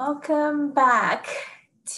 Welcome 0.00 0.72
back 0.72 1.26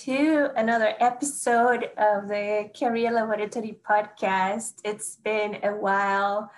to 0.03 0.51
another 0.57 0.93
episode 0.99 1.85
of 1.97 2.27
the 2.27 2.69
Career 2.77 3.13
Laboratory 3.13 3.79
podcast. 3.89 4.81
It's 4.83 5.15
been 5.23 5.59
a 5.63 5.71
while. 5.71 6.51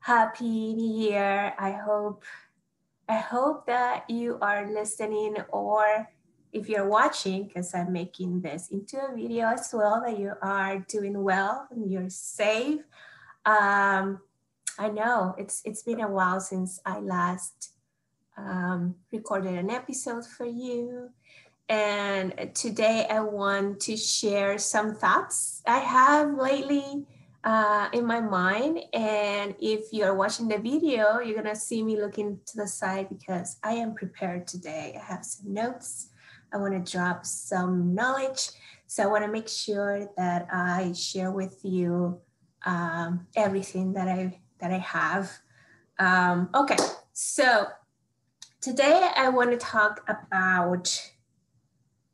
Happy 0.00 0.74
New 0.74 1.06
Year. 1.06 1.54
I 1.56 1.70
hope 1.70 2.24
I 3.08 3.18
hope 3.18 3.64
that 3.66 4.10
you 4.10 4.38
are 4.42 4.68
listening 4.74 5.36
or 5.50 6.08
if 6.52 6.68
you're 6.68 6.88
watching, 6.88 7.46
because 7.46 7.72
I'm 7.76 7.92
making 7.92 8.40
this 8.40 8.70
into 8.70 8.98
a 8.98 9.14
video 9.14 9.50
as 9.50 9.70
well, 9.72 10.02
that 10.04 10.18
you 10.18 10.32
are 10.42 10.80
doing 10.88 11.22
well 11.22 11.68
and 11.70 11.92
you're 11.92 12.10
safe. 12.10 12.80
Um, 13.46 14.18
I 14.80 14.88
know 14.88 15.36
it's 15.38 15.62
it's 15.64 15.84
been 15.84 16.00
a 16.00 16.10
while 16.10 16.40
since 16.40 16.80
I 16.84 16.98
last 16.98 17.68
um, 18.36 18.94
recorded 19.12 19.54
an 19.54 19.70
episode 19.70 20.26
for 20.26 20.46
you. 20.46 21.10
And 21.68 22.50
today 22.54 23.06
I 23.08 23.20
want 23.20 23.80
to 23.80 23.96
share 23.96 24.58
some 24.58 24.94
thoughts 24.94 25.62
I 25.66 25.78
have 25.78 26.34
lately 26.34 27.06
uh, 27.44 27.88
in 27.92 28.04
my 28.04 28.20
mind. 28.20 28.80
And 28.92 29.54
if 29.60 29.86
you're 29.92 30.14
watching 30.14 30.48
the 30.48 30.58
video, 30.58 31.20
you're 31.20 31.40
going 31.40 31.54
to 31.54 31.60
see 31.60 31.82
me 31.82 32.00
looking 32.00 32.38
to 32.46 32.56
the 32.56 32.66
side 32.66 33.08
because 33.08 33.56
I 33.62 33.72
am 33.74 33.94
prepared 33.94 34.46
today. 34.46 34.98
I 35.00 35.04
have 35.04 35.24
some 35.24 35.52
notes. 35.52 36.10
I 36.52 36.58
want 36.58 36.84
to 36.84 36.92
drop 36.92 37.24
some 37.24 37.94
knowledge. 37.94 38.50
So 38.86 39.02
I 39.02 39.06
want 39.06 39.24
to 39.24 39.30
make 39.30 39.48
sure 39.48 40.08
that 40.16 40.48
I 40.52 40.92
share 40.92 41.30
with 41.30 41.60
you 41.62 42.20
um, 42.66 43.26
everything 43.34 43.94
that 43.94 44.08
I 44.08 44.38
that 44.60 44.70
I 44.70 44.78
have. 44.78 45.30
Um, 45.98 46.50
okay, 46.54 46.76
so 47.12 47.66
Today, 48.62 49.10
I 49.16 49.28
want 49.28 49.50
to 49.50 49.56
talk 49.56 50.08
about 50.08 51.10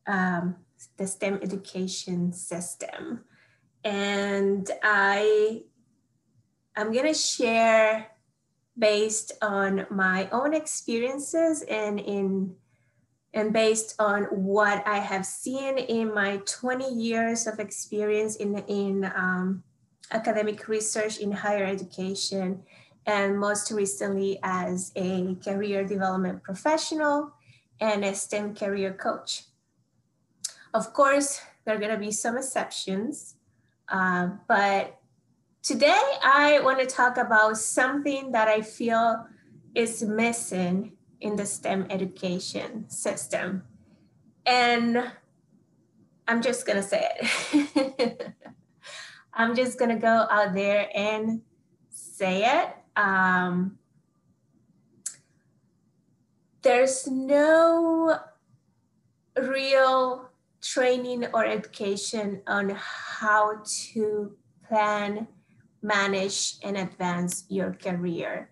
um, 0.06 0.56
the 0.96 1.06
STEM 1.06 1.40
education 1.42 2.32
system. 2.32 3.24
And 3.84 4.66
I, 4.82 5.64
I'm 6.74 6.90
going 6.90 7.04
to 7.04 7.12
share 7.12 8.12
based 8.78 9.32
on 9.42 9.86
my 9.90 10.26
own 10.32 10.54
experiences 10.54 11.60
and 11.68 12.00
in 12.00 12.54
and 13.34 13.52
based 13.52 13.94
on 13.98 14.22
what 14.24 14.82
I 14.88 15.00
have 15.00 15.26
seen 15.26 15.76
in 15.76 16.14
my 16.14 16.40
20 16.46 16.94
years 16.94 17.46
of 17.46 17.60
experience 17.60 18.36
in, 18.36 18.56
in 18.60 19.04
um, 19.14 19.62
academic 20.12 20.66
research 20.66 21.18
in 21.18 21.30
higher 21.30 21.66
education 21.66 22.62
and 23.08 23.40
most 23.40 23.70
recently 23.70 24.38
as 24.42 24.92
a 24.94 25.34
career 25.42 25.82
development 25.82 26.42
professional 26.42 27.32
and 27.80 28.04
a 28.04 28.14
STEM 28.14 28.54
career 28.54 28.92
coach. 28.92 29.44
Of 30.74 30.92
course, 30.92 31.40
there 31.64 31.74
are 31.74 31.78
going 31.78 31.90
to 31.90 31.98
be 31.98 32.12
some 32.12 32.36
exceptions, 32.36 33.36
uh, 33.88 34.28
but 34.46 35.00
today 35.62 35.98
I 36.22 36.60
want 36.62 36.80
to 36.80 36.86
talk 36.86 37.16
about 37.16 37.56
something 37.56 38.32
that 38.32 38.46
I 38.46 38.60
feel 38.60 39.24
is 39.74 40.02
missing 40.02 40.92
in 41.22 41.36
the 41.36 41.46
STEM 41.46 41.86
education 41.88 42.90
system. 42.90 43.62
And 44.44 45.12
I'm 46.28 46.42
just 46.42 46.66
going 46.66 46.76
to 46.76 46.82
say 46.82 47.08
it. 47.10 48.34
I'm 49.32 49.56
just 49.56 49.78
going 49.78 49.90
to 49.90 50.00
go 50.00 50.26
out 50.30 50.52
there 50.52 50.90
and 50.94 51.40
say 51.88 52.44
it 52.44 52.74
um, 52.98 53.78
there's 56.62 57.06
no 57.06 58.18
real 59.40 60.28
training 60.60 61.26
or 61.32 61.46
education 61.46 62.42
on 62.48 62.74
how 62.76 63.62
to 63.92 64.32
plan, 64.66 65.28
manage, 65.80 66.56
and 66.64 66.76
advance 66.76 67.44
your 67.48 67.72
career. 67.72 68.50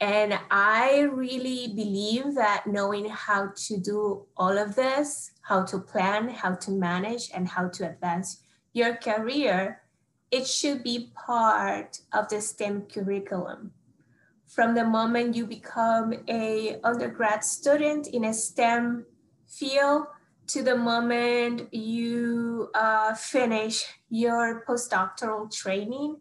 And 0.00 0.38
I 0.50 1.00
really 1.12 1.74
believe 1.74 2.36
that 2.36 2.66
knowing 2.66 3.10
how 3.10 3.50
to 3.66 3.76
do 3.76 4.24
all 4.36 4.56
of 4.56 4.76
this, 4.76 5.32
how 5.42 5.64
to 5.64 5.78
plan, 5.78 6.28
how 6.28 6.54
to 6.54 6.70
manage, 6.70 7.30
and 7.34 7.46
how 7.46 7.68
to 7.68 7.90
advance 7.90 8.40
your 8.72 8.94
career, 8.94 9.82
it 10.30 10.46
should 10.46 10.84
be 10.84 11.10
part 11.14 11.98
of 12.12 12.28
the 12.28 12.40
STEM 12.40 12.82
curriculum 12.82 13.72
from 14.50 14.74
the 14.74 14.84
moment 14.84 15.36
you 15.36 15.46
become 15.46 16.12
a 16.28 16.80
undergrad 16.82 17.44
student 17.44 18.08
in 18.08 18.24
a 18.24 18.34
STEM 18.34 19.06
field 19.46 20.06
to 20.48 20.62
the 20.62 20.76
moment 20.76 21.72
you 21.72 22.68
uh, 22.74 23.14
finish 23.14 23.86
your 24.08 24.64
postdoctoral 24.66 25.48
training. 25.54 26.16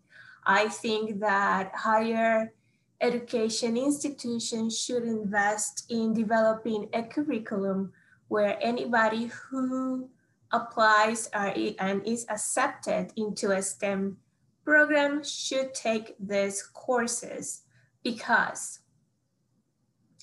I 0.45 0.67
think 0.69 1.19
that 1.21 1.71
higher 1.73 2.53
education 3.01 3.75
institutions 3.75 4.77
should 4.77 5.03
invest 5.03 5.85
in 5.89 6.13
developing 6.13 6.87
a 6.93 7.01
curriculum 7.01 7.93
where 8.27 8.59
anybody 8.61 9.31
who 9.49 10.07
applies 10.51 11.27
and 11.33 12.05
is 12.05 12.27
accepted 12.29 13.11
into 13.15 13.51
a 13.51 13.61
STEM 13.63 14.17
program 14.63 15.23
should 15.23 15.73
take 15.73 16.13
these 16.19 16.61
courses 16.61 17.63
because 18.03 18.79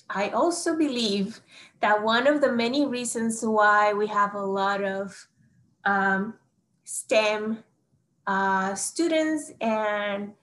I 0.09 0.29
also 0.29 0.75
believe 0.75 1.41
that 1.81 2.01
one 2.01 2.27
of 2.27 2.41
the 2.41 2.51
many 2.51 2.85
reasons 2.85 3.41
why 3.43 3.93
we 3.93 4.07
have 4.07 4.33
a 4.33 4.45
lot 4.45 4.83
of 4.83 5.27
um, 5.85 6.35
STEM 6.85 7.63
uh, 8.25 8.75
students 8.75 9.51
and 9.61 10.33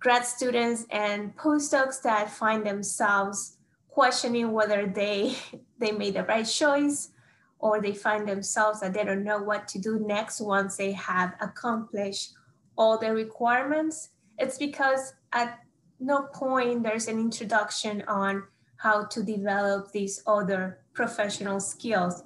grad 0.00 0.24
students 0.24 0.86
and 0.90 1.36
postdocs 1.36 2.02
that 2.02 2.30
find 2.30 2.66
themselves 2.66 3.58
questioning 3.88 4.52
whether 4.52 4.86
they 4.86 5.36
they 5.78 5.92
made 5.92 6.14
the 6.14 6.24
right 6.24 6.46
choice 6.46 7.10
or 7.58 7.80
they 7.80 7.92
find 7.94 8.28
themselves 8.28 8.80
that 8.80 8.92
they 8.92 9.04
don't 9.04 9.22
know 9.22 9.40
what 9.40 9.68
to 9.68 9.78
do 9.78 10.00
next 10.00 10.40
once 10.40 10.76
they 10.76 10.92
have 10.92 11.34
accomplished 11.40 12.32
all 12.76 12.98
the 12.98 13.12
requirements. 13.12 14.10
It's 14.38 14.58
because 14.58 15.14
at 15.32 15.61
no 16.02 16.22
point 16.34 16.82
there's 16.82 17.06
an 17.06 17.18
introduction 17.18 18.02
on 18.08 18.42
how 18.76 19.04
to 19.04 19.22
develop 19.22 19.92
these 19.92 20.22
other 20.26 20.80
professional 20.92 21.60
skills. 21.60 22.24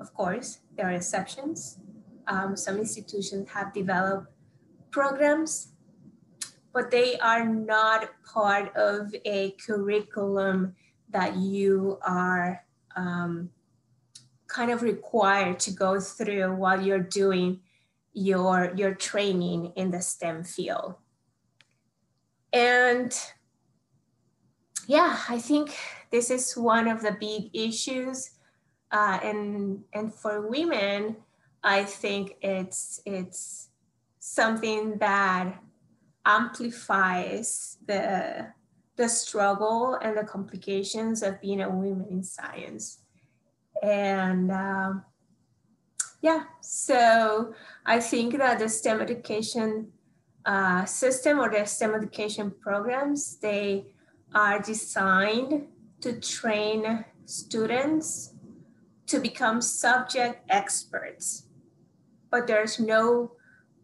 Of 0.00 0.14
course, 0.14 0.60
there 0.76 0.88
are 0.88 0.92
exceptions. 0.92 1.78
Um, 2.26 2.56
some 2.56 2.78
institutions 2.78 3.50
have 3.50 3.74
developed 3.74 4.28
programs, 4.90 5.72
but 6.72 6.90
they 6.90 7.18
are 7.18 7.46
not 7.46 8.08
part 8.24 8.74
of 8.74 9.14
a 9.26 9.54
curriculum 9.64 10.74
that 11.10 11.36
you 11.36 11.98
are 12.02 12.64
um, 12.96 13.50
kind 14.46 14.70
of 14.70 14.82
required 14.82 15.60
to 15.60 15.70
go 15.70 16.00
through 16.00 16.54
while 16.56 16.80
you're 16.80 16.98
doing 16.98 17.60
your, 18.14 18.72
your 18.76 18.94
training 18.94 19.72
in 19.76 19.90
the 19.90 20.00
STEM 20.00 20.44
field. 20.44 20.94
And 22.52 23.12
yeah, 24.86 25.18
I 25.28 25.38
think 25.38 25.76
this 26.10 26.30
is 26.30 26.56
one 26.56 26.88
of 26.88 27.02
the 27.02 27.16
big 27.18 27.50
issues. 27.54 28.30
Uh, 28.90 29.18
and 29.22 29.84
and 29.94 30.12
for 30.12 30.46
women, 30.46 31.16
I 31.64 31.84
think 31.84 32.36
it's 32.42 33.00
it's 33.06 33.68
something 34.18 34.98
that 34.98 35.58
amplifies 36.26 37.78
the 37.86 38.48
the 38.96 39.08
struggle 39.08 39.98
and 40.02 40.16
the 40.16 40.24
complications 40.24 41.22
of 41.22 41.40
being 41.40 41.62
a 41.62 41.70
woman 41.70 42.06
in 42.10 42.22
science. 42.22 42.98
And 43.82 44.52
um, 44.52 45.04
yeah, 46.20 46.44
so 46.60 47.54
I 47.86 47.98
think 47.98 48.36
that 48.36 48.58
the 48.58 48.68
STEM 48.68 49.00
education 49.00 49.92
uh, 50.44 50.84
system 50.84 51.38
or 51.38 51.50
the 51.50 51.64
STEM 51.64 51.94
education 51.94 52.52
programs, 52.60 53.36
they 53.36 53.86
are 54.34 54.60
designed 54.60 55.66
to 56.00 56.20
train 56.20 57.04
students 57.26 58.34
to 59.06 59.20
become 59.20 59.60
subject 59.60 60.42
experts. 60.48 61.44
But 62.30 62.46
there's 62.46 62.80
no 62.80 63.32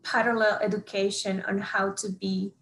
parallel 0.02 0.58
education 0.62 1.44
on 1.46 1.58
how 1.58 1.92
to 1.92 2.10
be 2.10 2.52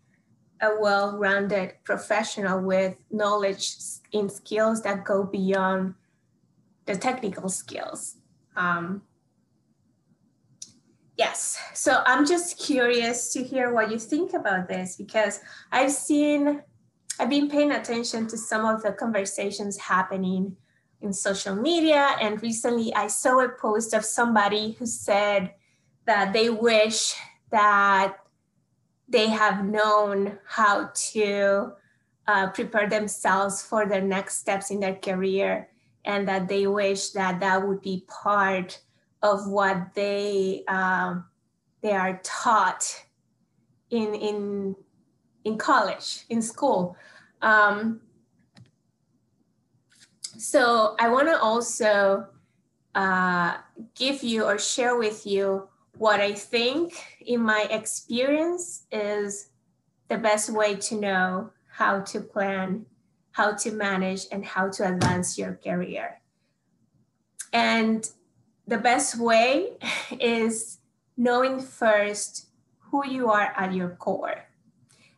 a 0.60 0.70
well-rounded 0.80 1.74
professional 1.84 2.60
with 2.60 2.96
knowledge 3.10 3.76
in 4.12 4.28
skills 4.28 4.82
that 4.82 5.04
go 5.04 5.22
beyond 5.22 5.94
the 6.86 6.96
technical 6.96 7.48
skills. 7.48 8.16
Um, 8.56 9.02
Yes. 11.16 11.58
So 11.72 12.02
I'm 12.04 12.26
just 12.26 12.58
curious 12.58 13.32
to 13.32 13.42
hear 13.42 13.72
what 13.72 13.90
you 13.90 13.98
think 13.98 14.34
about 14.34 14.68
this 14.68 14.96
because 14.96 15.40
I've 15.72 15.92
seen, 15.92 16.62
I've 17.18 17.30
been 17.30 17.48
paying 17.48 17.72
attention 17.72 18.26
to 18.28 18.36
some 18.36 18.66
of 18.66 18.82
the 18.82 18.92
conversations 18.92 19.78
happening 19.78 20.56
in 21.00 21.12
social 21.14 21.56
media. 21.56 22.16
And 22.20 22.42
recently 22.42 22.94
I 22.94 23.06
saw 23.06 23.40
a 23.40 23.48
post 23.48 23.94
of 23.94 24.04
somebody 24.04 24.72
who 24.72 24.84
said 24.84 25.54
that 26.04 26.34
they 26.34 26.50
wish 26.50 27.14
that 27.50 28.18
they 29.08 29.28
have 29.28 29.64
known 29.64 30.38
how 30.46 30.90
to 30.94 31.72
uh, 32.26 32.48
prepare 32.50 32.88
themselves 32.88 33.62
for 33.62 33.86
their 33.86 34.02
next 34.02 34.36
steps 34.36 34.70
in 34.70 34.80
their 34.80 34.96
career 34.96 35.68
and 36.04 36.28
that 36.28 36.48
they 36.48 36.66
wish 36.66 37.10
that 37.10 37.40
that 37.40 37.66
would 37.66 37.80
be 37.80 38.04
part 38.08 38.80
of 39.22 39.48
what 39.48 39.94
they 39.94 40.62
um, 40.68 41.24
they 41.82 41.92
are 41.92 42.20
taught 42.22 43.04
in 43.90 44.14
in 44.14 44.76
in 45.44 45.56
college 45.58 46.24
in 46.28 46.42
school 46.42 46.96
um, 47.42 48.00
so 50.38 50.96
i 50.98 51.08
want 51.08 51.28
to 51.28 51.38
also 51.38 52.26
uh, 52.94 53.56
give 53.94 54.22
you 54.22 54.44
or 54.44 54.58
share 54.58 54.96
with 54.96 55.26
you 55.26 55.68
what 55.98 56.20
i 56.20 56.32
think 56.32 56.94
in 57.20 57.40
my 57.40 57.66
experience 57.70 58.86
is 58.90 59.50
the 60.08 60.18
best 60.18 60.50
way 60.50 60.74
to 60.76 61.00
know 61.00 61.50
how 61.76 62.00
to 62.00 62.20
plan, 62.20 62.86
how 63.32 63.52
to 63.52 63.70
manage, 63.70 64.26
and 64.32 64.44
how 64.44 64.68
to 64.70 64.88
advance 64.88 65.36
your 65.36 65.54
career. 65.62 66.20
And 67.52 68.08
the 68.66 68.78
best 68.78 69.18
way 69.18 69.72
is 70.20 70.78
knowing 71.16 71.60
first 71.60 72.46
who 72.78 73.06
you 73.06 73.30
are 73.30 73.52
at 73.56 73.72
your 73.72 73.90
core. 73.90 74.44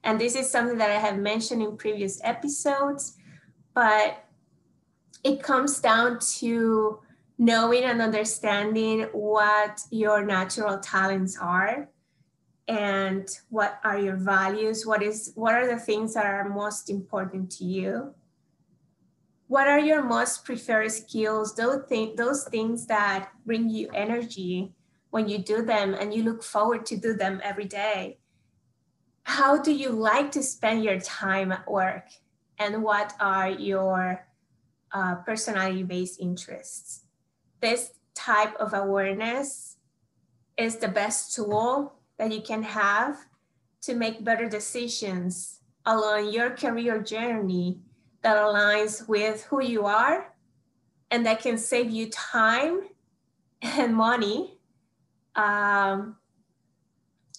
And 0.05 0.21
this 0.21 0.37
is 0.37 0.49
something 0.49 0.79
that 0.79 0.91
I 0.91 0.99
have 0.99 1.19
mentioned 1.19 1.62
in 1.62 1.77
previous 1.77 2.21
episodes, 2.23 3.17
but 3.75 4.25
it 5.25 5.43
comes 5.43 5.81
down 5.81 6.19
to 6.39 7.00
knowing 7.39 7.85
and 7.85 8.00
understanding 8.03 9.03
what 9.12 9.81
your 9.91 10.25
natural 10.25 10.79
talents 10.79 11.39
are 11.41 11.89
and 12.67 13.29
what 13.49 13.81
are 13.83 13.99
your 13.99 14.17
values 14.17 14.85
what 14.85 15.03
is 15.03 15.33
what 15.37 15.55
are 15.55 15.67
the 15.67 15.79
things 15.79 16.12
that 16.15 16.27
are 16.27 16.49
most 16.49 16.91
important 16.91 17.50
to 17.50 17.65
you 17.65 18.12
what 19.49 19.67
are 19.67 19.81
your 19.81 20.03
most 20.03 20.45
preferred 20.45 20.93
skills? 20.93 21.55
Those, 21.55 21.89
th- 21.89 22.17
those 22.17 22.45
things 22.45 22.87
that 22.87 23.31
bring 23.47 23.71
you 23.71 23.89
energy 23.95 24.73
when 25.11 25.27
you 25.29 25.39
do 25.39 25.62
them 25.65 25.95
and 25.95 26.12
you 26.12 26.23
look 26.23 26.43
forward 26.43 26.85
to 26.87 26.97
do 26.97 27.15
them 27.15 27.41
every 27.43 27.65
day. 27.65 28.19
How 29.23 29.61
do 29.61 29.73
you 29.73 29.89
like 29.89 30.31
to 30.33 30.43
spend 30.43 30.85
your 30.85 31.00
time 31.00 31.50
at 31.50 31.71
work? 31.71 32.05
And 32.59 32.83
what 32.83 33.15
are 33.21 33.49
your 33.49 34.27
uh, 34.93 35.17
personality 35.17 35.83
based 35.83 36.21
interests? 36.21 37.05
This 37.61 37.93
type 38.15 38.55
of 38.56 38.75
awareness 38.75 39.77
is 40.59 40.77
the 40.77 40.89
best 40.89 41.35
tool 41.35 41.95
that 42.19 42.33
you 42.33 42.43
can 42.43 42.62
have 42.65 43.17
to 43.83 43.95
make 43.95 44.25
better 44.25 44.49
decisions 44.49 45.61
along 45.87 46.33
your 46.33 46.50
career 46.50 47.00
journey 47.00 47.81
that 48.23 48.37
aligns 48.37 49.09
with 49.09 49.44
who 49.44 49.62
you 49.62 49.87
are 49.87 50.32
and 51.11 51.25
that 51.26 51.41
can 51.41 51.59
save 51.59 51.91
you 51.91 52.11
time 52.11 52.81
and 53.62 53.94
money. 53.94 54.59
Um, 55.35 56.17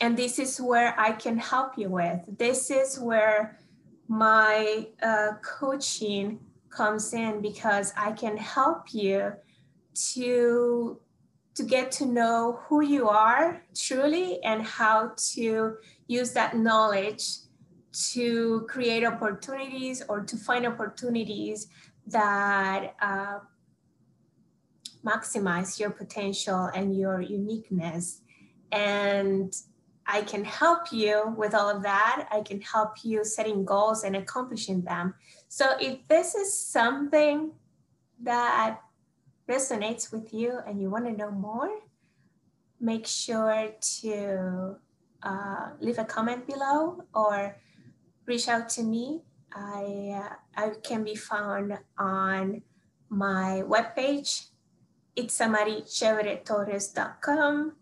and 0.02 0.16
this 0.18 0.40
is 0.40 0.60
where 0.60 0.98
I 1.00 1.12
can 1.12 1.38
help 1.38 1.78
you 1.78 1.90
with. 1.90 2.22
This 2.38 2.72
is 2.72 3.00
where 3.00 3.60
my 4.08 4.88
uh, 5.04 5.34
coaching 5.44 6.40
comes 6.70 7.14
in 7.14 7.42
because 7.42 7.94
I 7.98 8.12
can 8.12 8.38
help 8.38 8.94
you 8.94 9.34
to 10.14 11.00
to 11.56 11.64
get 11.64 11.92
to 11.92 12.06
know 12.06 12.62
who 12.64 12.82
you 12.82 13.10
are 13.10 13.62
truly 13.76 14.42
and 14.44 14.64
how 14.64 15.12
to 15.34 15.76
use 16.08 16.32
that 16.32 16.56
knowledge 16.56 17.40
to 17.92 18.68
create 18.70 19.04
opportunities 19.04 20.04
or 20.08 20.22
to 20.22 20.38
find 20.38 20.66
opportunities 20.66 21.68
that 22.08 22.96
uh, 23.02 23.40
maximize 25.06 25.80
your 25.80 25.90
potential 25.90 26.70
and 26.76 26.98
your 26.98 27.22
uniqueness. 27.22 28.22
And 28.72 29.54
I 30.06 30.22
can 30.22 30.44
help 30.44 30.92
you 30.92 31.36
with 31.38 31.54
all 31.54 31.70
of 31.70 31.84
that. 31.84 32.28
I 32.32 32.42
can 32.42 32.62
help 32.62 33.04
you 33.04 33.24
setting 33.24 33.64
goals 33.64 34.04
and 34.04 34.16
accomplishing 34.16 34.82
them. 34.82 35.14
So 35.48 35.76
if 35.80 36.08
this 36.08 36.36
is 36.36 36.54
something 36.60 37.52
that 38.24 38.80
resonates 39.48 40.12
with 40.12 40.34
you 40.34 40.60
and 40.68 40.82
you 40.82 40.90
want 40.90 41.06
to 41.06 41.12
know 41.12 41.32
more, 41.32 41.70
make 42.80 43.06
sure 43.06 43.70
to 44.02 44.76
uh, 45.24 45.70
leave 45.80 46.00
a 46.00 46.06
comment 46.06 46.48
below 46.48 47.04
or 47.14 47.56
reach 48.30 48.48
out 48.48 48.70
to 48.70 48.84
me. 48.84 49.24
I, 49.52 50.14
uh, 50.16 50.36
I 50.56 50.70
can 50.84 51.04
be 51.04 51.16
found 51.16 51.80
on 51.98 52.62
my 53.10 53.64
webpage, 53.66 54.50
itsamaricheveretorres.com. 55.18 57.74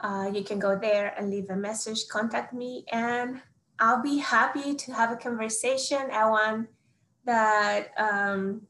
Uh, 0.00 0.30
you 0.34 0.42
can 0.42 0.58
go 0.58 0.76
there 0.76 1.14
and 1.16 1.30
leave 1.30 1.48
a 1.50 1.56
message, 1.56 2.08
contact 2.08 2.54
me, 2.54 2.84
and 2.90 3.40
I'll 3.78 4.02
be 4.02 4.18
happy 4.18 4.74
to 4.74 4.92
have 4.92 5.12
a 5.12 5.16
conversation. 5.16 6.10
I 6.10 6.28
want 6.28 6.68
that 7.24 7.92
um, 7.96 8.62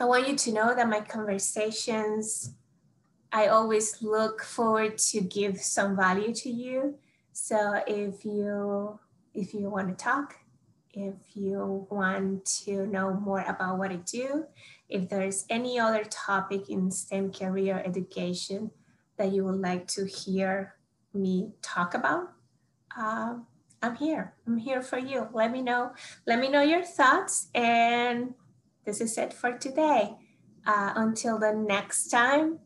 I 0.00 0.04
want 0.04 0.28
you 0.28 0.36
to 0.36 0.52
know 0.52 0.74
that 0.74 0.88
my 0.88 1.00
conversations, 1.00 2.54
I 3.32 3.46
always 3.46 4.02
look 4.02 4.42
forward 4.42 4.98
to 4.98 5.20
give 5.20 5.58
some 5.58 5.96
value 5.96 6.34
to 6.34 6.50
you. 6.50 6.98
So 7.32 7.82
if 7.86 8.24
you 8.24 8.98
if 9.34 9.54
you 9.54 9.70
want 9.70 9.88
to 9.88 9.94
talk, 9.94 10.36
if 10.92 11.14
you 11.34 11.86
want 11.90 12.44
to 12.64 12.86
know 12.86 13.14
more 13.14 13.44
about 13.48 13.78
what 13.78 13.90
I 13.90 13.96
do, 13.96 14.44
if 14.88 15.08
there's 15.08 15.46
any 15.48 15.78
other 15.78 16.04
topic 16.04 16.68
in 16.68 16.90
STEM 16.90 17.32
career 17.32 17.82
education 17.84 18.70
that 19.16 19.32
you 19.32 19.44
would 19.44 19.60
like 19.60 19.86
to 19.88 20.04
hear 20.04 20.74
me 21.14 21.52
talk 21.62 21.94
about, 21.94 22.32
uh, 22.96 23.34
I'm 23.82 23.96
here. 23.96 24.34
I'm 24.46 24.58
here 24.58 24.82
for 24.82 24.98
you. 24.98 25.28
Let 25.32 25.50
me 25.50 25.62
know. 25.62 25.92
Let 26.26 26.38
me 26.38 26.48
know 26.48 26.62
your 26.62 26.84
thoughts 26.84 27.48
and 27.54 28.34
this 28.84 29.00
is 29.00 29.18
it 29.18 29.32
for 29.32 29.52
today. 29.52 30.16
Uh, 30.64 30.92
until 30.94 31.38
the 31.38 31.52
next 31.52 32.08
time, 32.08 32.60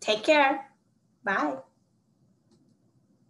take 0.00 0.24
care. 0.24 0.72
Bye. 1.22 1.58